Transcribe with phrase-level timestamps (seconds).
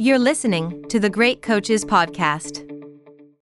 [0.00, 2.66] You're listening to the Great Coaches Podcast.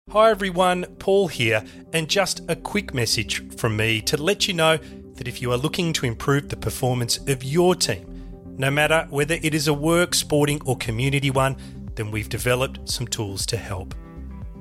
[0.10, 4.78] Hi everyone, Paul here, and just a quick message from me to let you know
[5.18, 9.36] that if you are looking to improve the performance of your team, no matter whether
[9.36, 11.58] it is a work, sporting, or community one,
[11.94, 13.94] then we've developed some tools to help.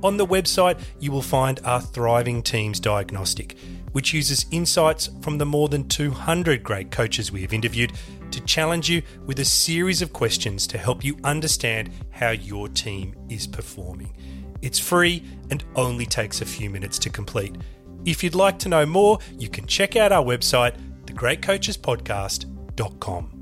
[0.07, 3.59] On the website, you will find our Thriving Teams Diagnostic,
[3.91, 7.93] which uses insights from the more than 200 great coaches we have interviewed
[8.31, 13.17] to challenge you with a series of questions to help you understand how your team
[13.29, 14.17] is performing.
[14.63, 17.57] It's free and only takes a few minutes to complete.
[18.05, 23.33] If you'd like to know more, you can check out our website, thegreatcoachespodcast.com.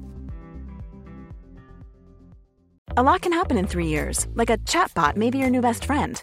[2.96, 5.84] A lot can happen in three years, like a chatbot may be your new best
[5.84, 6.22] friend.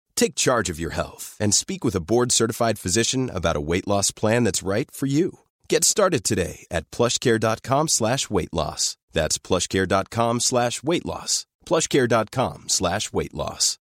[0.21, 3.87] Take charge of your health and speak with a board certified physician about a weight
[3.87, 5.39] loss plan that's right for you.
[5.67, 8.97] Get started today at plushcare.com slash weight loss.
[9.13, 11.47] That's plushcare.com slash weight loss.
[11.65, 13.79] Plushcare.com slash weight loss.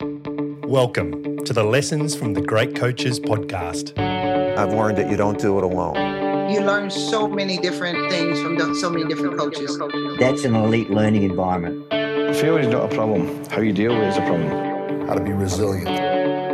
[0.00, 3.98] Welcome to the Lessons from the Great Coaches podcast.
[3.98, 6.52] I've learned that you don't do it alone.
[6.52, 9.76] You learn so many different things from so many different coaches.
[10.20, 12.07] That's an elite learning environment.
[12.34, 13.42] Failure is not a problem.
[13.46, 15.06] How you deal with it is a problem.
[15.08, 15.88] How to be resilient.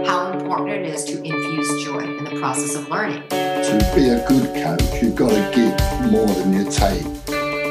[0.06, 3.28] How important it is to infuse joy in the process of learning.
[3.28, 7.04] To be a good coach, you've got to give more than you take.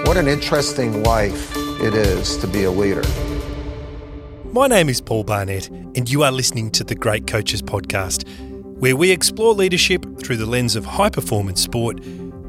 [0.05, 3.03] What an interesting life it is to be a leader.
[4.51, 8.27] My name is Paul Barnett, and you are listening to the Great Coaches Podcast,
[8.79, 12.01] where we explore leadership through the lens of high performance sport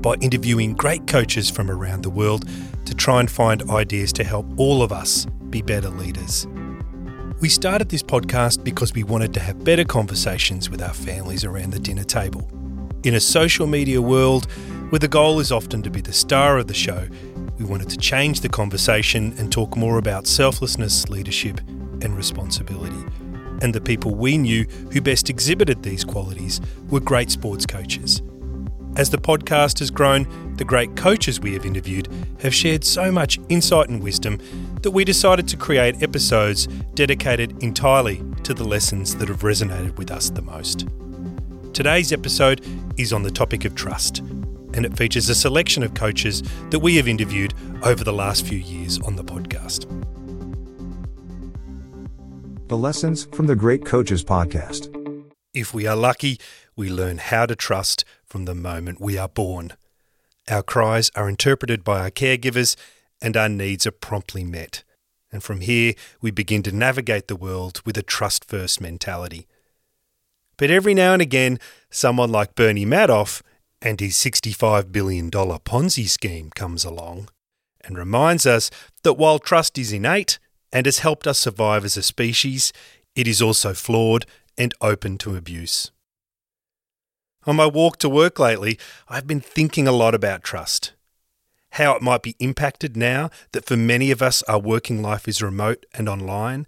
[0.02, 2.44] by interviewing great coaches from around the world
[2.86, 6.48] to try and find ideas to help all of us be better leaders.
[7.40, 11.70] We started this podcast because we wanted to have better conversations with our families around
[11.70, 12.50] the dinner table.
[13.04, 14.50] In a social media world
[14.90, 17.06] where the goal is often to be the star of the show,
[17.56, 21.60] we wanted to change the conversation and talk more about selflessness, leadership,
[22.02, 23.04] and responsibility.
[23.62, 26.60] And the people we knew who best exhibited these qualities
[26.90, 28.22] were great sports coaches.
[28.96, 32.08] As the podcast has grown, the great coaches we have interviewed
[32.40, 34.38] have shared so much insight and wisdom
[34.82, 40.12] that we decided to create episodes dedicated entirely to the lessons that have resonated with
[40.12, 40.86] us the most.
[41.72, 42.64] Today's episode
[42.96, 46.94] is on the topic of trust, and it features a selection of coaches that we
[46.94, 49.88] have interviewed over the last few years on the podcast.
[52.68, 54.88] The Lessons from the Great Coaches Podcast.
[55.52, 56.38] If we are lucky,
[56.76, 59.72] we learn how to trust from the moment we are born.
[60.50, 62.74] Our cries are interpreted by our caregivers
[63.22, 64.82] and our needs are promptly met.
[65.30, 69.46] And from here, we begin to navigate the world with a trust first mentality.
[70.56, 73.40] But every now and again, someone like Bernie Madoff
[73.80, 77.28] and his $65 billion Ponzi scheme comes along
[77.82, 78.68] and reminds us
[79.04, 80.40] that while trust is innate,
[80.72, 82.72] and has helped us survive as a species,
[83.14, 84.26] it is also flawed
[84.58, 85.92] and open to abuse.
[87.46, 88.78] On my walk to work lately,
[89.08, 90.92] I've been thinking a lot about trust.
[91.70, 95.42] How it might be impacted now that for many of us our working life is
[95.42, 96.66] remote and online,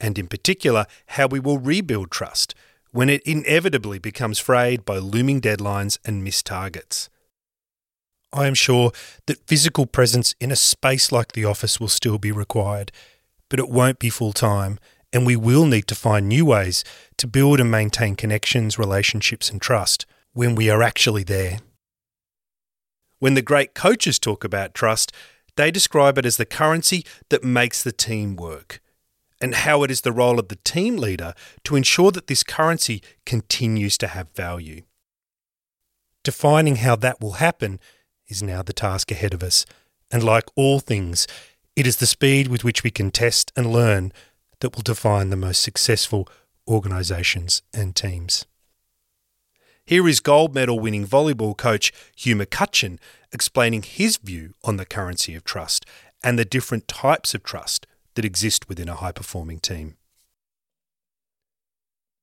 [0.00, 2.54] and in particular, how we will rebuild trust
[2.90, 7.10] when it inevitably becomes frayed by looming deadlines and missed targets.
[8.32, 8.92] I am sure
[9.26, 12.92] that physical presence in a space like the office will still be required
[13.54, 14.80] but it won't be full time,
[15.12, 16.82] and we will need to find new ways
[17.16, 21.60] to build and maintain connections, relationships, and trust when we are actually there.
[23.18, 25.12] When the great coaches talk about trust,
[25.56, 28.80] they describe it as the currency that makes the team work,
[29.40, 31.32] and how it is the role of the team leader
[31.62, 34.82] to ensure that this currency continues to have value.
[36.24, 37.78] Defining how that will happen
[38.28, 39.64] is now the task ahead of us,
[40.10, 41.26] and like all things,
[41.76, 44.12] it is the speed with which we can test and learn
[44.60, 46.28] that will define the most successful
[46.66, 48.46] organisations and teams.
[49.86, 52.98] Here is gold medal winning volleyball coach Hugh McCutcheon
[53.32, 55.84] explaining his view on the currency of trust
[56.22, 59.96] and the different types of trust that exist within a high performing team.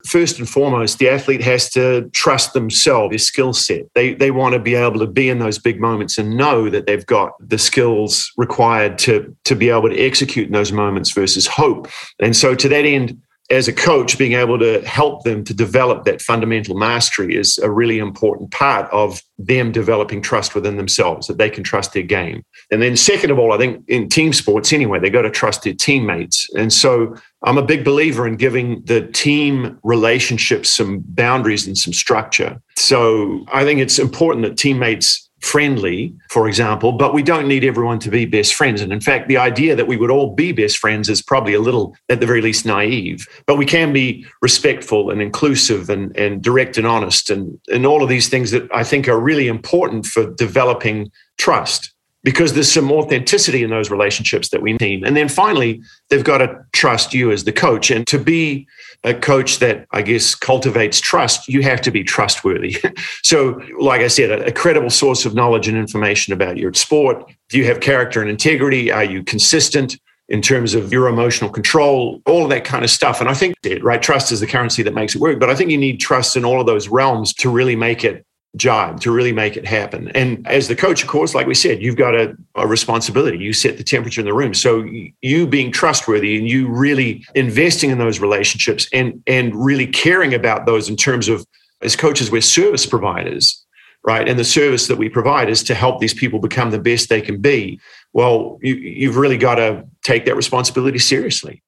[0.03, 3.83] first and foremost, the athlete has to trust themselves, their skill set.
[3.93, 6.87] They, they want to be able to be in those big moments and know that
[6.87, 11.45] they've got the skills required to, to be able to execute in those moments versus
[11.45, 11.87] hope.
[12.19, 16.05] And so, to that end, as a coach, being able to help them to develop
[16.05, 21.37] that fundamental mastery is a really important part of them developing trust within themselves, that
[21.37, 22.43] they can trust their game.
[22.71, 25.63] And then, second of all, I think in team sports anyway, they got to trust
[25.63, 26.47] their teammates.
[26.55, 31.93] And so I'm a big believer in giving the team relationships some boundaries and some
[31.93, 32.61] structure.
[32.77, 37.99] So I think it's important that teammates friendly, for example, but we don't need everyone
[37.99, 38.81] to be best friends.
[38.81, 41.59] And in fact, the idea that we would all be best friends is probably a
[41.59, 43.27] little, at the very least, naive.
[43.47, 48.03] But we can be respectful and inclusive and, and direct and honest and, and all
[48.03, 51.91] of these things that I think are really important for developing trust
[52.23, 55.03] because there's some authenticity in those relationships that we need.
[55.03, 57.89] And then finally, they've got to trust you as the coach.
[57.89, 58.67] And to be
[59.03, 62.77] a coach that I guess cultivates trust, you have to be trustworthy.
[63.23, 67.31] so, like I said, a, a, credible source of knowledge and information about your sport.
[67.49, 68.91] Do you have character and integrity?
[68.91, 69.97] Are you consistent?
[70.29, 73.19] In terms of your emotional control, all of that kind of stuff.
[73.19, 75.41] And I think, right, trust is the currency that makes it work.
[75.41, 78.25] But I think you need trust in all of those realms to really make it
[78.57, 80.09] job to really make it happen.
[80.09, 83.37] And as the coach, of course, like we said, you've got a, a, responsibility.
[83.37, 84.53] You set the temperature in the room.
[84.53, 84.85] So
[85.21, 90.65] you being trustworthy and you really investing in those relationships and and really caring about
[90.65, 91.45] those in terms of
[91.81, 93.65] as coaches, we're service providers,
[94.03, 94.27] right?
[94.27, 97.21] And the service that we provide is to help these people become the best they
[97.21, 97.79] can be.
[98.13, 101.63] Well, you, you've really got to take that responsibility seriously.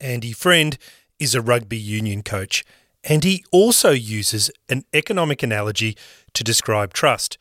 [0.00, 0.76] Andy Friend
[1.18, 2.64] is a rugby union coach
[3.02, 5.96] and he also uses an economic analogy
[6.34, 7.38] to describe trust.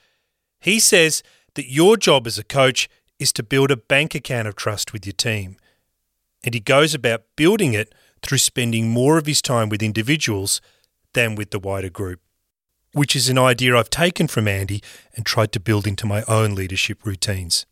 [0.60, 1.24] He says
[1.56, 5.06] that your job as a coach is to build a bank account of trust with
[5.06, 5.58] your team.
[6.44, 10.62] And he goes about building it through spending more of his time with individuals
[11.14, 12.22] than with the wider group,
[12.94, 14.82] which is an idea I've taken from Andy
[15.16, 17.66] and tried to build into my own leadership routines.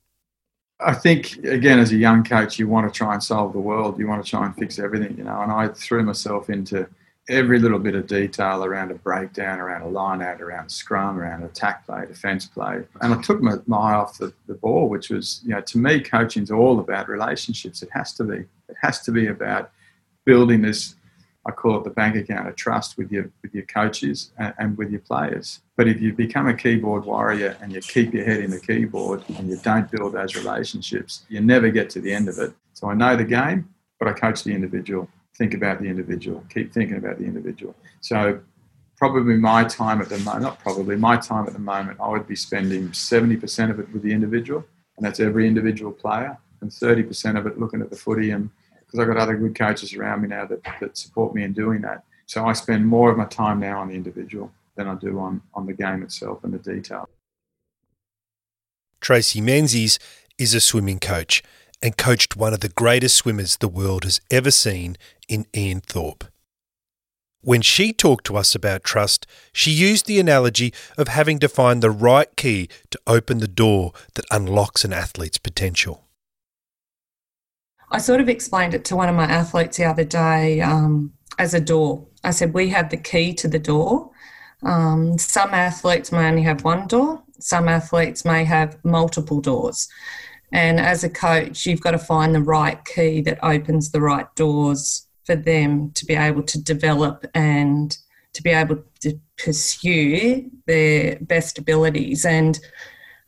[0.79, 3.97] I think, again, as a young coach, you want to try and solve the world.
[3.97, 5.41] You want to try and fix everything, you know.
[5.41, 6.87] And I threw myself into
[7.29, 11.19] every little bit of detail around a breakdown, around a line out, around a scrum,
[11.19, 12.83] around attack play, defence play.
[13.01, 15.77] And I took my, my eye off the, the ball, which was, you know, to
[15.77, 17.83] me, coaching's all about relationships.
[17.83, 18.45] It has to be.
[18.69, 19.71] It has to be about
[20.25, 20.95] building this,
[21.45, 24.77] I call it the bank account of trust with your, with your coaches and, and
[24.77, 25.61] with your players.
[25.77, 29.23] But if you become a keyboard warrior and you keep your head in the keyboard
[29.37, 32.53] and you don't build those relationships, you never get to the end of it.
[32.73, 35.07] So I know the game, but I coach the individual
[35.37, 37.75] think about the individual, keep thinking about the individual.
[38.01, 38.39] So
[38.97, 42.27] probably my time at the moment, not probably, my time at the moment, I would
[42.27, 44.65] be spending 70% of it with the individual,
[44.97, 48.49] and that's every individual player, and 30% of it looking at the footy, and
[48.79, 51.81] because I've got other good coaches around me now that, that support me in doing
[51.81, 52.03] that.
[52.25, 55.41] So I spend more of my time now on the individual than I do on,
[55.53, 57.07] on the game itself and the detail.
[59.01, 59.99] Tracey Menzies
[60.37, 61.43] is a swimming coach
[61.81, 64.97] and coached one of the greatest swimmers the world has ever seen
[65.27, 66.25] in Ian Thorpe.
[67.41, 71.81] When she talked to us about trust, she used the analogy of having to find
[71.81, 76.03] the right key to open the door that unlocks an athlete's potential.
[77.89, 81.53] I sort of explained it to one of my athletes the other day um, as
[81.53, 82.05] a door.
[82.23, 84.11] I said, We have the key to the door.
[84.63, 89.87] Um, some athletes may only have one door, some athletes may have multiple doors.
[90.51, 94.33] And as a coach, you've got to find the right key that opens the right
[94.35, 97.97] doors for them to be able to develop and
[98.33, 102.25] to be able to pursue their best abilities.
[102.25, 102.59] And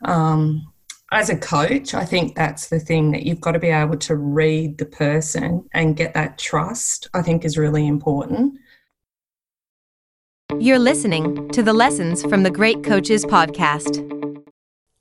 [0.06, 0.72] um,
[1.12, 4.16] as a coach, I think that's the thing that you've got to be able to
[4.16, 8.60] read the person and get that trust, I think is really important.
[10.58, 14.19] You're listening to the Lessons from the Great Coaches podcast.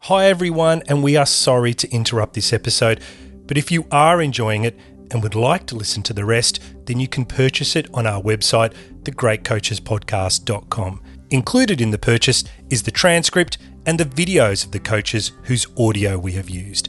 [0.02, 3.00] Hi, everyone, and we are sorry to interrupt this episode,
[3.46, 4.78] but if you are enjoying it
[5.10, 8.22] and would like to listen to the rest, then you can purchase it on our
[8.22, 11.02] website, thegreatcoachespodcast.com.
[11.30, 16.16] Included in the purchase is the transcript and the videos of the coaches whose audio
[16.16, 16.88] we have used.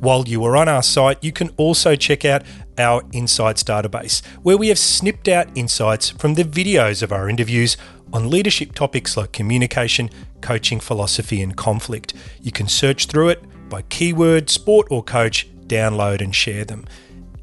[0.00, 2.42] While you are on our site, you can also check out
[2.80, 7.76] our Insights database, where we have snipped out insights from the videos of our interviews
[8.12, 10.10] on leadership topics like communication,
[10.40, 12.14] coaching philosophy, and conflict.
[12.40, 16.84] You can search through it by keyword, sport, or coach, download and share them.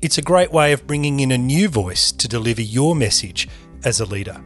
[0.01, 3.47] It's a great way of bringing in a new voice to deliver your message
[3.83, 4.43] as a leader.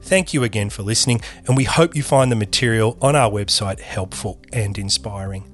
[0.00, 3.80] Thank you again for listening, and we hope you find the material on our website
[3.80, 5.53] helpful and inspiring.